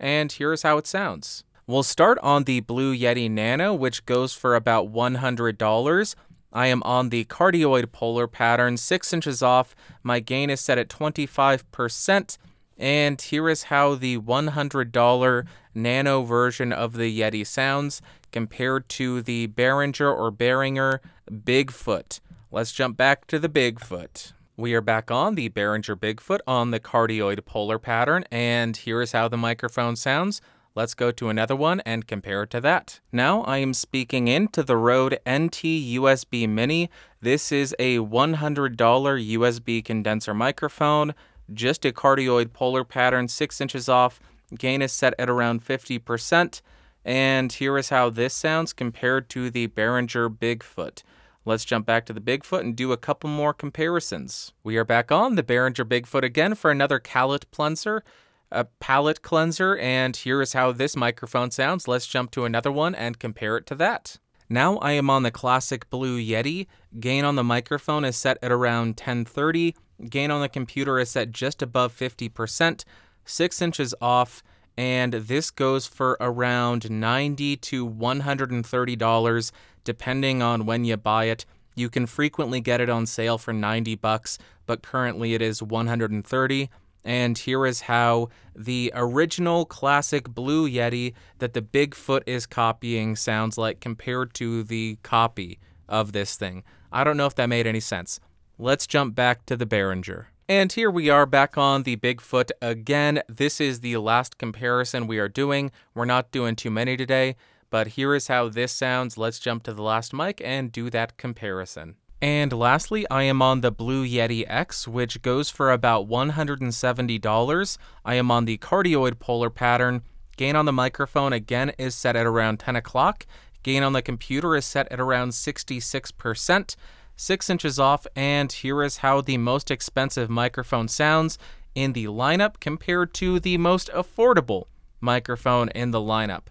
And 0.00 0.32
here's 0.32 0.62
how 0.62 0.78
it 0.78 0.86
sounds. 0.86 1.44
We'll 1.68 1.82
start 1.82 2.18
on 2.22 2.44
the 2.44 2.60
Blue 2.60 2.96
Yeti 2.96 3.30
Nano, 3.30 3.74
which 3.74 4.06
goes 4.06 4.32
for 4.32 4.54
about 4.54 4.90
$100. 4.90 6.14
I 6.50 6.66
am 6.68 6.82
on 6.82 7.10
the 7.10 7.26
cardioid 7.26 7.92
polar 7.92 8.26
pattern, 8.26 8.78
6 8.78 9.12
inches 9.12 9.42
off. 9.42 9.74
My 10.02 10.18
gain 10.18 10.48
is 10.48 10.62
set 10.62 10.78
at 10.78 10.88
25%. 10.88 12.38
And 12.78 13.20
here 13.20 13.50
is 13.50 13.64
how 13.64 13.96
the 13.96 14.16
$100 14.16 15.46
nano 15.74 16.22
version 16.22 16.72
of 16.72 16.94
the 16.94 17.20
Yeti 17.20 17.46
sounds 17.46 18.00
compared 18.32 18.88
to 18.88 19.20
the 19.20 19.48
Behringer 19.48 20.10
or 20.10 20.32
Behringer 20.32 21.00
Bigfoot. 21.30 22.20
Let's 22.50 22.72
jump 22.72 22.96
back 22.96 23.26
to 23.26 23.38
the 23.38 23.50
Bigfoot. 23.50 24.32
We 24.56 24.72
are 24.72 24.80
back 24.80 25.10
on 25.10 25.34
the 25.34 25.50
Behringer 25.50 25.96
Bigfoot 25.96 26.38
on 26.46 26.70
the 26.70 26.80
cardioid 26.80 27.44
polar 27.44 27.78
pattern, 27.78 28.24
and 28.30 28.74
here 28.74 29.02
is 29.02 29.12
how 29.12 29.28
the 29.28 29.36
microphone 29.36 29.96
sounds. 29.96 30.40
Let's 30.78 30.94
go 30.94 31.10
to 31.10 31.28
another 31.28 31.56
one 31.56 31.80
and 31.80 32.06
compare 32.06 32.44
it 32.44 32.50
to 32.50 32.60
that. 32.60 33.00
Now 33.10 33.42
I 33.42 33.58
am 33.58 33.74
speaking 33.74 34.28
into 34.28 34.62
the 34.62 34.76
Rode 34.76 35.14
NT 35.28 35.64
USB 35.96 36.48
Mini. 36.48 36.88
This 37.20 37.50
is 37.50 37.74
a 37.80 37.98
$100 37.98 38.76
USB 38.76 39.84
condenser 39.84 40.34
microphone, 40.34 41.16
just 41.52 41.84
a 41.84 41.90
cardioid 41.90 42.52
polar 42.52 42.84
pattern, 42.84 43.26
6 43.26 43.60
inches 43.60 43.88
off. 43.88 44.20
Gain 44.56 44.80
is 44.80 44.92
set 44.92 45.14
at 45.18 45.28
around 45.28 45.64
50%. 45.66 46.62
And 47.04 47.52
here 47.52 47.76
is 47.76 47.88
how 47.88 48.08
this 48.08 48.32
sounds 48.32 48.72
compared 48.72 49.28
to 49.30 49.50
the 49.50 49.66
Behringer 49.66 50.28
Bigfoot. 50.28 51.02
Let's 51.44 51.64
jump 51.64 51.86
back 51.86 52.06
to 52.06 52.12
the 52.12 52.20
Bigfoot 52.20 52.60
and 52.60 52.76
do 52.76 52.92
a 52.92 52.96
couple 52.96 53.28
more 53.28 53.52
comparisons. 53.52 54.52
We 54.62 54.76
are 54.76 54.84
back 54.84 55.10
on 55.10 55.34
the 55.34 55.42
Behringer 55.42 55.84
Bigfoot 55.84 56.22
again 56.22 56.54
for 56.54 56.70
another 56.70 57.00
palate 57.00 57.50
cleanser 57.50 58.04
a 58.50 58.64
palate 58.64 59.22
cleanser, 59.22 59.76
and 59.76 60.16
here 60.16 60.40
is 60.40 60.52
how 60.52 60.72
this 60.72 60.96
microphone 60.96 61.50
sounds. 61.50 61.88
Let's 61.88 62.06
jump 62.06 62.30
to 62.32 62.44
another 62.44 62.72
one 62.72 62.94
and 62.94 63.18
compare 63.18 63.56
it 63.56 63.66
to 63.66 63.74
that. 63.76 64.18
Now 64.48 64.78
I 64.78 64.92
am 64.92 65.10
on 65.10 65.22
the 65.22 65.30
classic 65.30 65.90
Blue 65.90 66.18
Yeti. 66.18 66.66
Gain 66.98 67.24
on 67.24 67.36
the 67.36 67.44
microphone 67.44 68.04
is 68.04 68.16
set 68.16 68.38
at 68.42 68.50
around 68.50 68.90
1030. 68.90 69.74
Gain 70.08 70.30
on 70.30 70.40
the 70.40 70.48
computer 70.48 70.98
is 70.98 71.10
set 71.10 71.32
just 71.32 71.60
above 71.60 71.94
50%, 71.94 72.84
6 73.24 73.62
inches 73.62 73.94
off, 74.00 74.42
and 74.76 75.12
this 75.12 75.50
goes 75.50 75.86
for 75.86 76.16
around 76.20 76.90
90 76.90 77.56
to 77.56 77.88
$130 77.88 79.52
depending 79.84 80.42
on 80.42 80.66
when 80.66 80.84
you 80.84 80.96
buy 80.96 81.24
it. 81.24 81.44
You 81.74 81.88
can 81.88 82.06
frequently 82.06 82.60
get 82.60 82.80
it 82.80 82.88
on 82.88 83.06
sale 83.06 83.38
for 83.38 83.52
90 83.52 83.96
bucks, 83.96 84.38
but 84.66 84.82
currently 84.82 85.34
it 85.34 85.42
is 85.42 85.62
130 85.62 86.70
and 87.08 87.38
here 87.38 87.64
is 87.64 87.80
how 87.80 88.28
the 88.54 88.92
original 88.94 89.64
classic 89.64 90.28
Blue 90.28 90.68
Yeti 90.68 91.14
that 91.38 91.54
the 91.54 91.62
Bigfoot 91.62 92.22
is 92.26 92.44
copying 92.44 93.16
sounds 93.16 93.56
like 93.56 93.80
compared 93.80 94.34
to 94.34 94.62
the 94.62 94.98
copy 95.02 95.58
of 95.88 96.12
this 96.12 96.36
thing. 96.36 96.64
I 96.92 97.04
don't 97.04 97.16
know 97.16 97.24
if 97.24 97.34
that 97.36 97.48
made 97.48 97.66
any 97.66 97.80
sense. 97.80 98.20
Let's 98.58 98.86
jump 98.86 99.14
back 99.14 99.46
to 99.46 99.56
the 99.56 99.64
Behringer. 99.64 100.26
And 100.50 100.70
here 100.70 100.90
we 100.90 101.08
are 101.08 101.24
back 101.24 101.56
on 101.56 101.84
the 101.84 101.96
Bigfoot 101.96 102.50
again. 102.60 103.22
This 103.26 103.58
is 103.58 103.80
the 103.80 103.96
last 103.96 104.36
comparison 104.36 105.06
we 105.06 105.18
are 105.18 105.30
doing. 105.30 105.70
We're 105.94 106.04
not 106.04 106.30
doing 106.30 106.56
too 106.56 106.70
many 106.70 106.98
today, 106.98 107.36
but 107.70 107.88
here 107.88 108.14
is 108.14 108.26
how 108.26 108.50
this 108.50 108.72
sounds. 108.72 109.16
Let's 109.16 109.38
jump 109.38 109.62
to 109.62 109.72
the 109.72 109.82
last 109.82 110.12
mic 110.12 110.42
and 110.44 110.70
do 110.70 110.90
that 110.90 111.16
comparison. 111.16 111.96
And 112.20 112.52
lastly, 112.52 113.06
I 113.10 113.22
am 113.24 113.40
on 113.40 113.60
the 113.60 113.70
Blue 113.70 114.04
Yeti 114.04 114.44
X, 114.48 114.88
which 114.88 115.22
goes 115.22 115.50
for 115.50 115.70
about 115.70 116.08
$170. 116.08 117.78
I 118.04 118.14
am 118.14 118.30
on 118.30 118.44
the 118.44 118.58
cardioid 118.58 119.20
polar 119.20 119.50
pattern. 119.50 120.02
Gain 120.36 120.56
on 120.56 120.64
the 120.64 120.72
microphone 120.72 121.32
again 121.32 121.70
is 121.78 121.94
set 121.94 122.16
at 122.16 122.26
around 122.26 122.58
10 122.58 122.74
o'clock. 122.74 123.24
Gain 123.62 123.84
on 123.84 123.92
the 123.92 124.02
computer 124.02 124.56
is 124.56 124.64
set 124.64 124.90
at 124.90 124.98
around 124.98 125.30
66%, 125.30 126.76
6 127.16 127.50
inches 127.50 127.78
off, 127.78 128.06
and 128.16 128.50
here 128.50 128.82
is 128.82 128.98
how 128.98 129.20
the 129.20 129.38
most 129.38 129.70
expensive 129.70 130.28
microphone 130.28 130.88
sounds 130.88 131.38
in 131.74 131.92
the 131.92 132.06
lineup 132.06 132.58
compared 132.60 133.14
to 133.14 133.38
the 133.38 133.58
most 133.58 133.90
affordable 133.92 134.64
microphone 135.00 135.68
in 135.68 135.92
the 135.92 136.00
lineup. 136.00 136.46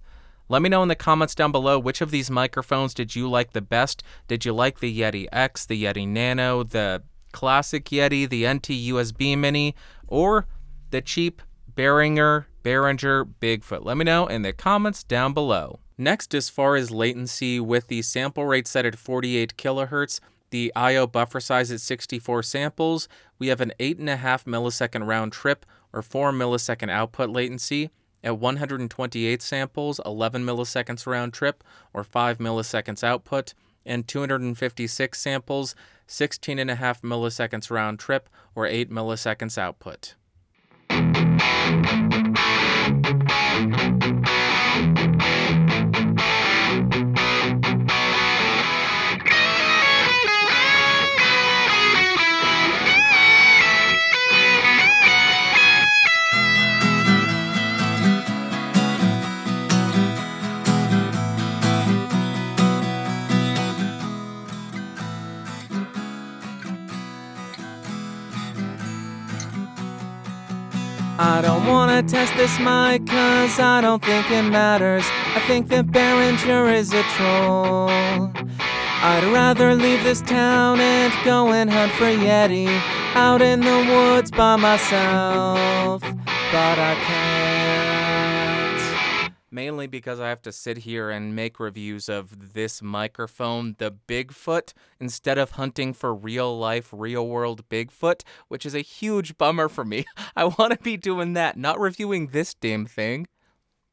Let 0.50 0.62
me 0.62 0.70
know 0.70 0.82
in 0.82 0.88
the 0.88 0.96
comments 0.96 1.36
down 1.36 1.52
below 1.52 1.78
which 1.78 2.00
of 2.00 2.10
these 2.10 2.32
microphones 2.32 2.94
did 2.94 3.16
you 3.16 3.30
like 3.30 3.52
the 3.52 3.62
best? 3.62 4.02
Did 4.30 4.46
you 4.46 4.54
like 4.54 4.80
the 4.80 4.98
Yeti 4.98 5.28
X, 5.32 5.66
the 5.66 5.84
Yeti 5.84 6.08
Nano, 6.08 6.64
the 6.64 7.04
classic 7.34 7.86
Yeti, 7.86 8.30
the 8.30 8.48
NT 8.48 8.70
USB 8.70 9.38
Mini, 9.38 9.76
or 10.08 10.48
the 10.92 11.02
cheap 11.02 11.42
Behringer 11.76 12.46
Behringer 12.64 13.30
Bigfoot? 13.42 13.84
Let 13.84 13.98
me 13.98 14.06
know 14.06 14.28
in 14.28 14.44
the 14.44 14.54
comments 14.54 15.04
down 15.04 15.34
below. 15.34 15.80
Next, 15.98 16.34
as 16.34 16.48
far 16.48 16.78
as 16.78 16.92
latency, 16.92 17.60
with 17.60 17.88
the 17.88 18.02
sample 18.02 18.46
rate 18.46 18.68
set 18.68 18.86
at 18.86 18.98
48 18.98 19.58
kilohertz, 19.58 20.22
the 20.52 20.72
I/O 20.78 21.08
buffer 21.08 21.42
size 21.42 21.72
at 21.72 21.82
64 21.82 22.44
samples, 22.44 23.10
we 23.38 23.48
have 23.48 23.60
an 23.60 23.74
8.5 23.80 24.46
millisecond 24.46 25.06
round 25.08 25.34
trip 25.34 25.66
or 25.92 26.02
4 26.02 26.32
millisecond 26.32 26.90
output 26.90 27.30
latency. 27.30 27.90
At 28.28 28.40
128 28.40 29.42
samples, 29.42 30.02
11 30.06 30.44
milliseconds 30.44 31.08
round 31.08 31.32
trip 31.32 31.64
or 31.94 32.04
5 32.04 32.40
milliseconds 32.40 33.02
output, 33.02 33.54
and 33.86 34.06
256 34.06 35.18
samples, 35.18 35.76
16.5 36.10 36.76
milliseconds 37.04 37.72
round 37.72 38.00
trip 38.00 38.28
or 38.54 38.66
8 38.66 38.92
milliseconds 38.92 39.58
output. 39.58 40.16
I 71.30 71.42
don't 71.42 71.68
wanna 71.68 72.04
test 72.04 72.34
this 72.38 72.58
mic 72.58 73.06
cause 73.06 73.60
I 73.60 73.82
don't 73.82 74.02
think 74.02 74.32
it 74.32 74.44
matters. 74.44 75.04
I 75.36 75.42
think 75.46 75.68
that 75.68 75.88
Behringer 75.88 76.74
is 76.74 76.94
a 76.94 77.04
troll. 77.16 77.90
I'd 79.10 79.26
rather 79.34 79.76
leave 79.76 80.02
this 80.06 80.22
town 80.22 80.80
and 80.80 81.14
go 81.26 81.52
and 81.52 81.70
hunt 81.70 81.92
for 81.92 82.06
Yeti 82.06 82.70
out 83.14 83.42
in 83.42 83.60
the 83.60 83.80
woods 83.92 84.32
by 84.32 84.56
myself. 84.56 86.02
But 86.02 86.80
I 86.80 86.96
can't 87.06 87.27
mainly 89.58 89.88
because 89.88 90.20
I 90.20 90.30
have 90.30 90.44
to 90.44 90.52
sit 90.52 90.78
here 90.78 91.10
and 91.10 91.36
make 91.36 91.60
reviews 91.60 92.10
of 92.10 92.54
this 92.54 92.80
microphone, 92.80 93.74
the 93.80 93.92
Bigfoot, 94.08 94.74
instead 95.00 95.40
of 95.40 95.52
hunting 95.52 95.96
for 95.96 96.14
real 96.14 96.56
life, 96.60 96.90
real 96.94 97.28
world 97.28 97.68
Bigfoot, 97.68 98.22
which 98.50 98.68
is 98.68 98.76
a 98.76 98.82
huge 98.82 99.36
bummer 99.36 99.68
for 99.68 99.84
me. 99.84 100.06
I 100.36 100.44
want 100.44 100.74
to 100.74 100.78
be 100.78 100.96
doing 100.96 101.34
that, 101.34 101.58
not 101.58 101.80
reviewing 101.80 102.28
this 102.28 102.54
damn 102.54 102.86
thing. 102.86 103.26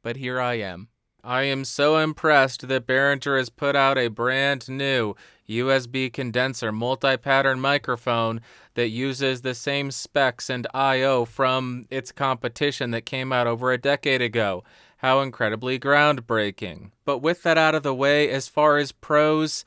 But 0.03 0.17
here 0.17 0.39
I 0.39 0.59
am. 0.59 0.89
I 1.23 1.41
am 1.45 1.65
so 1.65 1.97
impressed 1.97 2.67
that 2.67 2.85
Behringer 2.85 3.39
has 3.39 3.49
put 3.49 3.75
out 3.75 3.97
a 3.97 4.09
brand 4.09 4.69
new 4.69 5.15
USB 5.49 6.13
condenser 6.13 6.71
multi 6.71 7.17
pattern 7.17 7.59
microphone 7.59 8.41
that 8.75 8.89
uses 8.89 9.41
the 9.41 9.55
same 9.55 9.89
specs 9.89 10.51
and 10.51 10.67
I/O 10.75 11.25
from 11.25 11.87
its 11.89 12.11
competition 12.11 12.91
that 12.91 13.07
came 13.07 13.33
out 13.33 13.47
over 13.47 13.71
a 13.71 13.79
decade 13.79 14.21
ago. 14.21 14.63
How 14.97 15.19
incredibly 15.21 15.77
groundbreaking. 15.79 16.91
But 17.03 17.19
with 17.19 17.43
that 17.43 17.57
out 17.57 17.75
of 17.75 17.83
the 17.83 17.93
way, 17.93 18.29
as 18.29 18.47
far 18.47 18.77
as 18.77 18.91
pros, 18.91 19.65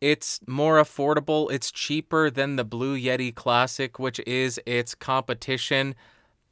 it's 0.00 0.40
more 0.48 0.82
affordable. 0.82 1.52
It's 1.52 1.70
cheaper 1.70 2.28
than 2.28 2.56
the 2.56 2.64
Blue 2.64 2.98
Yeti 2.98 3.32
Classic, 3.34 3.98
which 3.98 4.18
is 4.26 4.60
its 4.66 4.94
competition. 4.94 5.94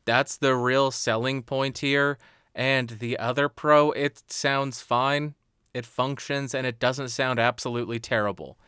That's 0.05 0.37
the 0.37 0.55
real 0.55 0.91
selling 0.91 1.43
point 1.43 1.79
here. 1.79 2.19
And 2.55 2.91
the 2.91 3.19
other 3.19 3.49
pro, 3.49 3.91
it 3.93 4.23
sounds 4.29 4.81
fine, 4.81 5.35
it 5.73 5.87
functions, 5.87 6.55
and 6.55 6.67
it 6.67 6.79
doesn't 6.79 7.09
sound 7.09 7.39
absolutely 7.39 7.99
terrible. 7.99 8.59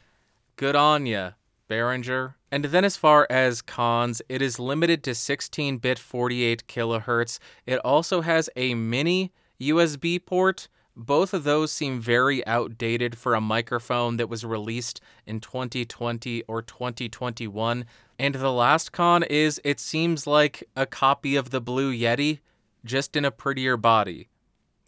Good 0.57 0.77
on 0.77 1.07
ya, 1.07 1.33
Behringer. 1.69 2.35
And 2.51 2.67
then, 2.67 2.85
as 2.85 2.97
far 2.97 3.27
as 3.31 3.63
cons, 3.63 4.21
it 4.29 4.43
is 4.43 4.59
limited 4.59 5.03
to 5.05 5.15
16 5.15 5.79
bit 5.79 5.99
48 5.99 6.67
kilohertz. 6.67 7.39
It 7.67 7.79
also 7.79 8.21
has 8.21 8.51
a 8.57 8.75
mini 8.75 9.33
USB 9.71 10.25
port. 10.25 10.69
Both 10.95 11.33
of 11.33 11.45
those 11.45 11.73
seem 11.73 12.01
very 12.01 12.47
outdated 12.47 13.17
for 13.17 13.35
a 13.35 13.41
microphone 13.41 14.19
that 14.19 14.29
was 14.29 14.45
released 14.45 15.01
in 15.27 15.41
2020 15.41 16.43
or 16.47 16.61
2021. 16.61 17.85
And 18.19 18.35
the 18.35 18.53
last 18.53 18.93
con 18.93 19.23
is 19.23 19.61
it 19.65 19.81
seems 19.81 20.27
like 20.27 20.65
a 20.77 20.85
copy 20.85 21.35
of 21.35 21.51
the 21.51 21.61
Blue 21.61 21.93
Yeti, 21.93 22.41
just 22.85 23.17
in 23.17 23.25
a 23.25 23.31
prettier 23.31 23.77
body. 23.77 24.29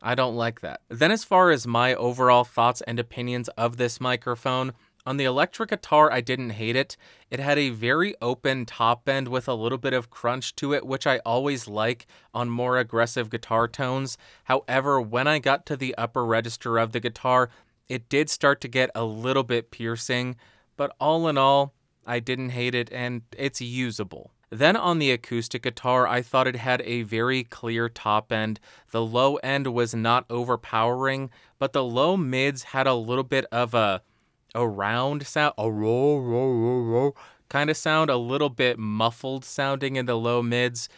I 0.02 0.14
don't 0.14 0.36
like 0.36 0.60
that. 0.60 0.82
Then, 0.90 1.10
as 1.10 1.24
far 1.24 1.50
as 1.50 1.66
my 1.66 1.94
overall 1.94 2.44
thoughts 2.44 2.82
and 2.82 3.00
opinions 3.00 3.48
of 3.56 3.78
this 3.78 4.00
microphone, 4.00 4.74
on 5.06 5.18
the 5.18 5.24
electric 5.24 5.70
guitar, 5.70 6.10
I 6.10 6.20
didn't 6.20 6.50
hate 6.50 6.76
it. 6.76 6.96
It 7.30 7.38
had 7.40 7.58
a 7.58 7.70
very 7.70 8.14
open 8.22 8.64
top 8.64 9.08
end 9.08 9.28
with 9.28 9.48
a 9.48 9.54
little 9.54 9.78
bit 9.78 9.92
of 9.92 10.10
crunch 10.10 10.56
to 10.56 10.72
it, 10.72 10.86
which 10.86 11.06
I 11.06 11.18
always 11.26 11.68
like 11.68 12.06
on 12.32 12.48
more 12.48 12.78
aggressive 12.78 13.28
guitar 13.28 13.68
tones. 13.68 14.16
However, 14.44 15.00
when 15.00 15.26
I 15.26 15.38
got 15.38 15.66
to 15.66 15.76
the 15.76 15.94
upper 15.96 16.24
register 16.24 16.78
of 16.78 16.92
the 16.92 17.00
guitar, 17.00 17.50
it 17.88 18.08
did 18.08 18.30
start 18.30 18.60
to 18.62 18.68
get 18.68 18.90
a 18.94 19.04
little 19.04 19.42
bit 19.42 19.70
piercing, 19.70 20.36
but 20.76 20.94
all 20.98 21.28
in 21.28 21.36
all, 21.36 21.74
I 22.06 22.20
didn't 22.20 22.50
hate 22.50 22.74
it 22.74 22.90
and 22.92 23.22
it's 23.36 23.60
usable. 23.60 24.30
Then 24.50 24.76
on 24.76 25.00
the 25.00 25.10
acoustic 25.10 25.62
guitar, 25.62 26.06
I 26.06 26.22
thought 26.22 26.46
it 26.46 26.56
had 26.56 26.80
a 26.82 27.02
very 27.02 27.44
clear 27.44 27.88
top 27.88 28.30
end. 28.30 28.60
The 28.90 29.02
low 29.02 29.36
end 29.36 29.66
was 29.66 29.94
not 29.94 30.26
overpowering, 30.30 31.30
but 31.58 31.72
the 31.72 31.84
low 31.84 32.16
mids 32.16 32.62
had 32.62 32.86
a 32.86 32.94
little 32.94 33.24
bit 33.24 33.46
of 33.50 33.74
a 33.74 34.02
a 34.54 34.66
round 34.66 35.26
sound, 35.26 35.54
a 35.58 35.70
roll, 35.70 36.20
roll, 36.20 36.54
roll, 36.54 36.82
roll 36.82 37.16
kind 37.48 37.70
of 37.70 37.76
sound, 37.76 38.10
a 38.10 38.16
little 38.16 38.48
bit 38.48 38.78
muffled 38.78 39.44
sounding 39.44 39.96
in 39.96 40.06
the 40.06 40.16
low 40.16 40.42
mids. 40.42 40.88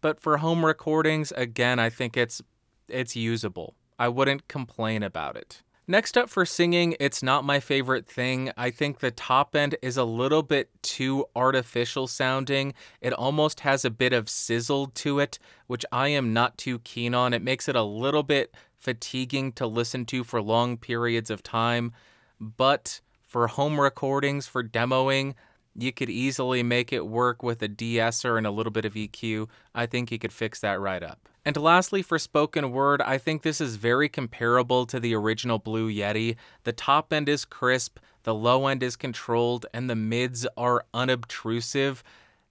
But 0.00 0.20
for 0.20 0.36
home 0.36 0.64
recordings, 0.64 1.32
again, 1.32 1.78
I 1.78 1.90
think 1.90 2.16
it's 2.16 2.40
it's 2.88 3.16
usable. 3.16 3.74
I 3.98 4.08
wouldn't 4.08 4.46
complain 4.46 5.02
about 5.02 5.36
it. 5.36 5.62
Next 5.88 6.16
up 6.16 6.28
for 6.28 6.44
singing, 6.44 6.96
it's 6.98 7.22
not 7.22 7.44
my 7.44 7.58
favorite 7.58 8.06
thing. 8.06 8.52
I 8.56 8.70
think 8.70 8.98
the 8.98 9.10
top 9.10 9.56
end 9.56 9.76
is 9.82 9.96
a 9.96 10.04
little 10.04 10.42
bit 10.42 10.70
too 10.82 11.26
artificial 11.34 12.06
sounding. 12.06 12.74
It 13.00 13.12
almost 13.12 13.60
has 13.60 13.84
a 13.84 13.90
bit 13.90 14.12
of 14.12 14.28
sizzle 14.28 14.88
to 14.88 15.20
it, 15.20 15.38
which 15.66 15.84
I 15.90 16.08
am 16.08 16.32
not 16.32 16.58
too 16.58 16.80
keen 16.80 17.14
on. 17.14 17.32
It 17.32 17.42
makes 17.42 17.68
it 17.68 17.76
a 17.76 17.82
little 17.82 18.24
bit 18.24 18.54
fatiguing 18.76 19.52
to 19.52 19.66
listen 19.66 20.04
to 20.06 20.22
for 20.22 20.42
long 20.42 20.76
periods 20.76 21.30
of 21.30 21.42
time 21.42 21.92
but 22.40 23.00
for 23.24 23.48
home 23.48 23.80
recordings, 23.80 24.46
for 24.46 24.62
demoing, 24.62 25.34
you 25.74 25.92
could 25.92 26.08
easily 26.08 26.62
make 26.62 26.92
it 26.92 27.06
work 27.06 27.42
with 27.42 27.62
a 27.62 27.68
de-esser 27.68 28.38
and 28.38 28.46
a 28.46 28.50
little 28.50 28.72
bit 28.72 28.84
of 28.84 28.94
EQ. 28.94 29.48
I 29.74 29.86
think 29.86 30.10
you 30.10 30.18
could 30.18 30.32
fix 30.32 30.60
that 30.60 30.80
right 30.80 31.02
up. 31.02 31.28
And 31.44 31.56
lastly, 31.56 32.02
for 32.02 32.18
spoken 32.18 32.72
word, 32.72 33.00
I 33.02 33.18
think 33.18 33.42
this 33.42 33.60
is 33.60 33.76
very 33.76 34.08
comparable 34.08 34.86
to 34.86 34.98
the 34.98 35.14
original 35.14 35.58
Blue 35.58 35.88
Yeti. 35.92 36.36
The 36.64 36.72
top 36.72 37.12
end 37.12 37.28
is 37.28 37.44
crisp, 37.44 37.98
the 38.24 38.34
low 38.34 38.66
end 38.66 38.82
is 38.82 38.96
controlled, 38.96 39.66
and 39.72 39.88
the 39.88 39.94
mids 39.94 40.46
are 40.56 40.84
unobtrusive. 40.92 42.02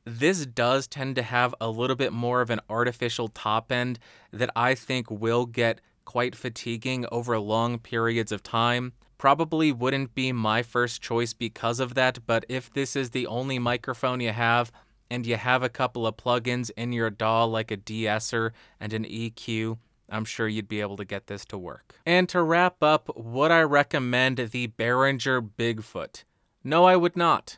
This 0.06 0.46
does 0.46 0.88
tend 0.88 1.16
to 1.18 1.24
have 1.24 1.54
a 1.60 1.70
little 1.70 1.96
bit 1.96 2.14
more 2.14 2.40
of 2.42 2.50
an 2.50 2.62
artificial 2.70 3.28
top 3.28 3.72
end 3.72 4.00
that 4.32 4.52
I 4.56 4.76
think 4.76 5.10
will 5.12 5.46
get 5.46 5.82
quite 6.06 6.36
fatiguing 6.36 7.06
over 7.12 7.38
long 7.40 7.80
periods 7.80 8.32
of 8.32 8.44
time. 8.44 8.94
Probably 9.18 9.72
wouldn't 9.72 10.14
be 10.14 10.32
my 10.32 10.62
first 10.62 11.02
choice 11.02 11.34
because 11.34 11.80
of 11.80 11.96
that, 11.96 12.20
but 12.26 12.46
if 12.50 12.72
this 12.72 12.96
is 12.96 13.12
the 13.12 13.28
only 13.28 13.60
microphone 13.60 14.20
you 14.20 14.32
have 14.32 14.72
and 15.10 15.26
you 15.26 15.38
have 15.38 15.64
a 15.64 15.70
couple 15.70 16.06
of 16.06 16.18
plugins 16.18 16.72
in 16.76 16.92
your 16.92 17.10
DAW 17.10 17.46
like 17.46 17.72
a 17.72 17.78
de-esser 17.78 18.54
and 18.80 18.94
an 18.94 19.06
EQ, 19.06 19.78
I'm 20.10 20.26
sure 20.26 20.48
you'd 20.48 20.68
be 20.68 20.82
able 20.82 20.98
to 20.98 21.06
get 21.06 21.28
this 21.28 21.46
to 21.46 21.58
work. 21.58 21.96
And 22.06 22.28
to 22.30 22.44
wrap 22.44 22.84
up, 22.84 23.10
would 23.16 23.52
I 23.52 23.62
recommend 23.62 24.38
the 24.38 24.68
Behringer 24.68 25.50
Bigfoot? 25.58 26.24
No, 26.64 26.86
I 26.86 26.96
would 26.96 27.16
not. 27.16 27.58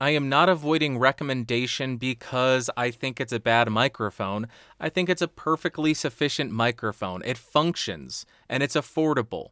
I 0.00 0.10
am 0.10 0.28
not 0.28 0.48
avoiding 0.48 0.98
recommendation 0.98 1.96
because 1.96 2.70
I 2.76 2.92
think 2.92 3.20
it's 3.20 3.32
a 3.32 3.40
bad 3.40 3.68
microphone. 3.68 4.46
I 4.78 4.88
think 4.88 5.08
it's 5.08 5.22
a 5.22 5.28
perfectly 5.28 5.92
sufficient 5.92 6.52
microphone. 6.52 7.20
It 7.24 7.36
functions 7.36 8.24
and 8.48 8.62
it's 8.62 8.76
affordable. 8.76 9.48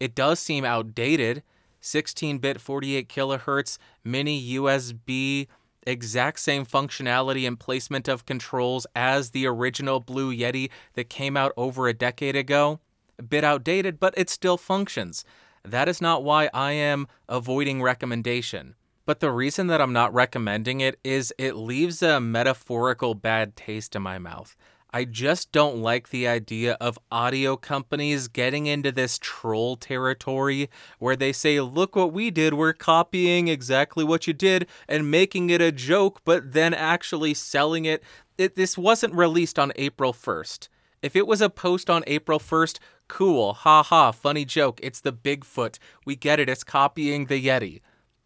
It 0.00 0.14
does 0.14 0.40
seem 0.40 0.64
outdated. 0.64 1.42
16 1.80 2.38
bit 2.38 2.60
48 2.60 3.08
kilohertz 3.08 3.76
mini 4.02 4.54
USB 4.54 5.46
exact 5.86 6.40
same 6.40 6.64
functionality 6.64 7.46
and 7.46 7.58
placement 7.58 8.08
of 8.08 8.26
controls 8.26 8.86
as 8.94 9.30
the 9.30 9.46
original 9.46 10.00
Blue 10.00 10.34
Yeti 10.34 10.70
that 10.94 11.10
came 11.10 11.36
out 11.36 11.52
over 11.56 11.86
a 11.88 11.94
decade 11.94 12.36
ago. 12.36 12.80
A 13.18 13.22
bit 13.22 13.44
outdated, 13.44 14.00
but 14.00 14.14
it 14.16 14.28
still 14.30 14.56
functions. 14.56 15.24
That 15.62 15.88
is 15.88 16.00
not 16.00 16.24
why 16.24 16.50
I 16.52 16.72
am 16.72 17.06
avoiding 17.28 17.80
recommendation. 17.80 18.74
But 19.06 19.20
the 19.20 19.30
reason 19.30 19.66
that 19.68 19.80
I'm 19.80 19.92
not 19.92 20.14
recommending 20.14 20.80
it 20.80 20.98
is 21.04 21.32
it 21.38 21.56
leaves 21.56 22.02
a 22.02 22.20
metaphorical 22.20 23.14
bad 23.14 23.54
taste 23.54 23.94
in 23.94 24.02
my 24.02 24.18
mouth. 24.18 24.56
I 24.94 25.04
just 25.04 25.50
don't 25.50 25.78
like 25.78 26.10
the 26.10 26.28
idea 26.28 26.74
of 26.74 27.00
audio 27.10 27.56
companies 27.56 28.28
getting 28.28 28.66
into 28.66 28.92
this 28.92 29.18
troll 29.20 29.74
territory 29.74 30.70
where 31.00 31.16
they 31.16 31.32
say, 31.32 31.60
look 31.60 31.96
what 31.96 32.12
we 32.12 32.30
did, 32.30 32.54
we're 32.54 32.74
copying 32.74 33.48
exactly 33.48 34.04
what 34.04 34.28
you 34.28 34.32
did 34.32 34.68
and 34.88 35.10
making 35.10 35.50
it 35.50 35.60
a 35.60 35.72
joke, 35.72 36.20
but 36.24 36.52
then 36.52 36.72
actually 36.72 37.34
selling 37.34 37.86
it. 37.86 38.04
it 38.38 38.54
this 38.54 38.78
wasn't 38.78 39.12
released 39.14 39.58
on 39.58 39.72
April 39.74 40.12
1st. 40.12 40.68
If 41.02 41.16
it 41.16 41.26
was 41.26 41.40
a 41.40 41.50
post 41.50 41.90
on 41.90 42.04
April 42.06 42.38
1st, 42.38 42.78
cool, 43.08 43.52
ha 43.52 43.82
ha, 43.82 44.12
funny 44.12 44.44
joke, 44.44 44.78
it's 44.80 45.00
the 45.00 45.12
Bigfoot. 45.12 45.80
We 46.06 46.14
get 46.14 46.38
it, 46.38 46.48
it's 46.48 46.62
copying 46.62 47.26
the 47.26 47.44
Yeti. 47.44 47.80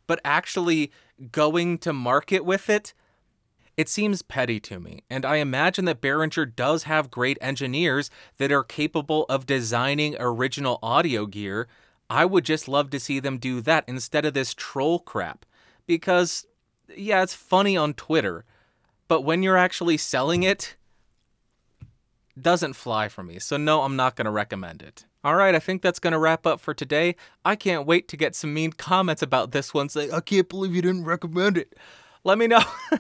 But 0.07 0.21
actually 0.23 0.93
going 1.33 1.79
to 1.79 1.95
market 1.95 2.45
with 2.45 2.69
it, 2.69 2.93
it 3.79 3.89
seems 3.89 4.23
petty 4.23 4.59
to 4.59 4.81
me, 4.81 5.05
and 5.09 5.25
I 5.25 5.37
imagine 5.37 5.85
that 5.85 6.01
Behringer 6.01 6.53
does 6.57 6.83
have 6.83 7.13
great 7.13 7.39
engineers 7.41 8.11
that 8.39 8.51
are 8.51 8.65
capable 8.65 9.25
of 9.29 9.47
designing 9.47 10.17
original 10.19 10.81
audio 10.83 11.27
gear. 11.27 11.69
I 12.11 12.25
would 12.25 12.45
just 12.45 12.67
love 12.67 12.91
to 12.91 12.99
see 12.99 13.21
them 13.21 13.39
do 13.39 13.61
that 13.61 13.85
instead 13.87 14.25
of 14.25 14.35
this 14.35 14.53
troll 14.53 14.99
crap. 14.99 15.47
Because, 15.87 16.45
yeah, 16.97 17.23
it's 17.23 17.35
funny 17.35 17.77
on 17.77 17.95
Twitter, 17.95 18.45
but 19.07 19.21
when 19.21 19.45
you're 19.45 19.57
actually 19.57 19.97
selling 19.97 20.43
it, 20.43 20.75
doesn't 22.41 22.73
fly 22.73 23.09
for 23.09 23.23
me. 23.23 23.39
So, 23.39 23.57
no, 23.57 23.83
I'm 23.83 23.95
not 23.95 24.17
going 24.17 24.25
to 24.25 24.33
recommend 24.33 24.83
it. 24.83 25.05
All 25.23 25.37
right, 25.37 25.55
I 25.55 25.61
think 25.61 25.83
that's 25.83 26.01
going 26.01 26.15
to 26.15 26.19
wrap 26.19 26.49
up 26.49 26.59
for 26.59 26.75
today. 26.75 27.15
I 27.45 27.55
can't 27.55 27.87
wait 27.87 28.09
to 28.09 28.17
get 28.17 28.35
some 28.35 28.53
mean 28.53 28.73
comments 28.73 29.23
about 29.23 29.53
this 29.53 29.73
one 29.73 29.89
saying, 29.89 30.13
I 30.13 30.19
can't 30.19 30.49
believe 30.49 30.75
you 30.75 30.83
didn't 30.83 31.05
recommend 31.05 31.57
it. 31.57 31.77
Let 32.25 32.39
me 32.39 32.49
know. 32.49 32.63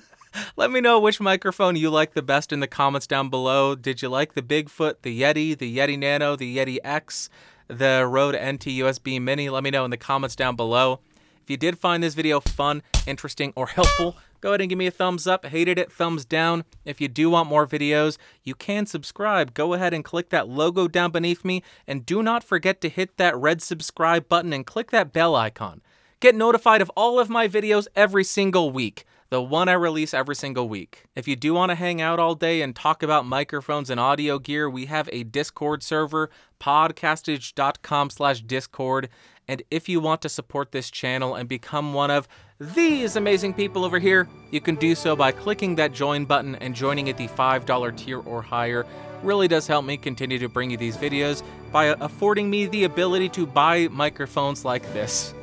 Let 0.56 0.70
me 0.70 0.80
know 0.80 0.98
which 0.98 1.20
microphone 1.20 1.76
you 1.76 1.90
like 1.90 2.14
the 2.14 2.22
best 2.22 2.52
in 2.52 2.60
the 2.60 2.66
comments 2.66 3.06
down 3.06 3.28
below. 3.28 3.74
Did 3.74 4.02
you 4.02 4.08
like 4.08 4.34
the 4.34 4.42
Bigfoot, 4.42 4.96
the 5.02 5.20
Yeti, 5.20 5.56
the 5.56 5.76
Yeti 5.76 5.98
Nano, 5.98 6.36
the 6.36 6.56
Yeti 6.56 6.78
X, 6.84 7.28
the 7.68 8.06
Rode 8.06 8.34
NT 8.34 8.66
USB 8.66 9.20
Mini? 9.20 9.48
Let 9.48 9.62
me 9.62 9.70
know 9.70 9.84
in 9.84 9.90
the 9.90 9.96
comments 9.96 10.36
down 10.36 10.56
below. 10.56 11.00
If 11.42 11.50
you 11.50 11.56
did 11.56 11.78
find 11.78 12.02
this 12.02 12.14
video 12.14 12.40
fun, 12.40 12.82
interesting, 13.06 13.54
or 13.56 13.68
helpful, 13.68 14.16
go 14.42 14.50
ahead 14.50 14.60
and 14.60 14.68
give 14.68 14.78
me 14.78 14.86
a 14.86 14.90
thumbs 14.90 15.26
up. 15.26 15.46
Hated 15.46 15.78
it, 15.78 15.90
thumbs 15.90 16.26
down. 16.26 16.64
If 16.84 17.00
you 17.00 17.08
do 17.08 17.30
want 17.30 17.48
more 17.48 17.66
videos, 17.66 18.18
you 18.44 18.54
can 18.54 18.84
subscribe. 18.84 19.54
Go 19.54 19.72
ahead 19.72 19.94
and 19.94 20.04
click 20.04 20.28
that 20.28 20.48
logo 20.48 20.88
down 20.88 21.10
beneath 21.10 21.46
me, 21.46 21.62
and 21.86 22.04
do 22.04 22.22
not 22.22 22.44
forget 22.44 22.82
to 22.82 22.90
hit 22.90 23.16
that 23.16 23.34
red 23.34 23.62
subscribe 23.62 24.28
button 24.28 24.52
and 24.52 24.66
click 24.66 24.90
that 24.90 25.14
bell 25.14 25.34
icon. 25.34 25.80
Get 26.20 26.34
notified 26.34 26.82
of 26.82 26.90
all 26.96 27.18
of 27.18 27.30
my 27.30 27.48
videos 27.48 27.86
every 27.96 28.24
single 28.24 28.70
week 28.70 29.06
the 29.30 29.42
one 29.42 29.68
I 29.68 29.74
release 29.74 30.14
every 30.14 30.34
single 30.34 30.68
week. 30.68 31.04
If 31.14 31.28
you 31.28 31.36
do 31.36 31.52
want 31.54 31.70
to 31.70 31.74
hang 31.74 32.00
out 32.00 32.18
all 32.18 32.34
day 32.34 32.62
and 32.62 32.74
talk 32.74 33.02
about 33.02 33.26
microphones 33.26 33.90
and 33.90 34.00
audio 34.00 34.38
gear, 34.38 34.70
we 34.70 34.86
have 34.86 35.08
a 35.12 35.22
Discord 35.22 35.82
server, 35.82 36.30
podcastage.com 36.60 38.10
slash 38.10 38.40
Discord. 38.40 39.08
And 39.46 39.62
if 39.70 39.88
you 39.88 40.00
want 40.00 40.22
to 40.22 40.28
support 40.28 40.72
this 40.72 40.90
channel 40.90 41.34
and 41.34 41.48
become 41.48 41.94
one 41.94 42.10
of 42.10 42.28
these 42.58 43.16
amazing 43.16 43.54
people 43.54 43.84
over 43.84 43.98
here, 43.98 44.28
you 44.50 44.60
can 44.60 44.74
do 44.76 44.94
so 44.94 45.14
by 45.14 45.32
clicking 45.32 45.76
that 45.76 45.92
join 45.92 46.24
button 46.24 46.54
and 46.56 46.74
joining 46.74 47.08
at 47.08 47.16
the 47.16 47.28
$5 47.28 47.96
tier 47.96 48.20
or 48.20 48.42
higher. 48.42 48.86
Really 49.22 49.48
does 49.48 49.66
help 49.66 49.84
me 49.84 49.96
continue 49.96 50.38
to 50.38 50.48
bring 50.48 50.70
you 50.70 50.76
these 50.76 50.96
videos 50.96 51.42
by 51.70 51.86
affording 52.00 52.48
me 52.48 52.66
the 52.66 52.84
ability 52.84 53.28
to 53.30 53.46
buy 53.46 53.88
microphones 53.88 54.64
like 54.64 54.82
this. 54.92 55.34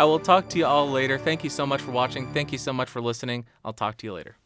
I 0.00 0.04
will 0.04 0.18
talk 0.18 0.48
to 0.48 0.58
you 0.58 0.64
all 0.64 0.90
later. 0.90 1.18
Thank 1.18 1.44
you 1.44 1.50
so 1.50 1.66
much 1.66 1.82
for 1.82 1.90
watching. 1.90 2.26
Thank 2.32 2.52
you 2.52 2.56
so 2.58 2.72
much 2.72 2.88
for 2.88 3.02
listening. 3.02 3.44
I'll 3.62 3.74
talk 3.74 3.98
to 3.98 4.06
you 4.06 4.14
later. 4.14 4.39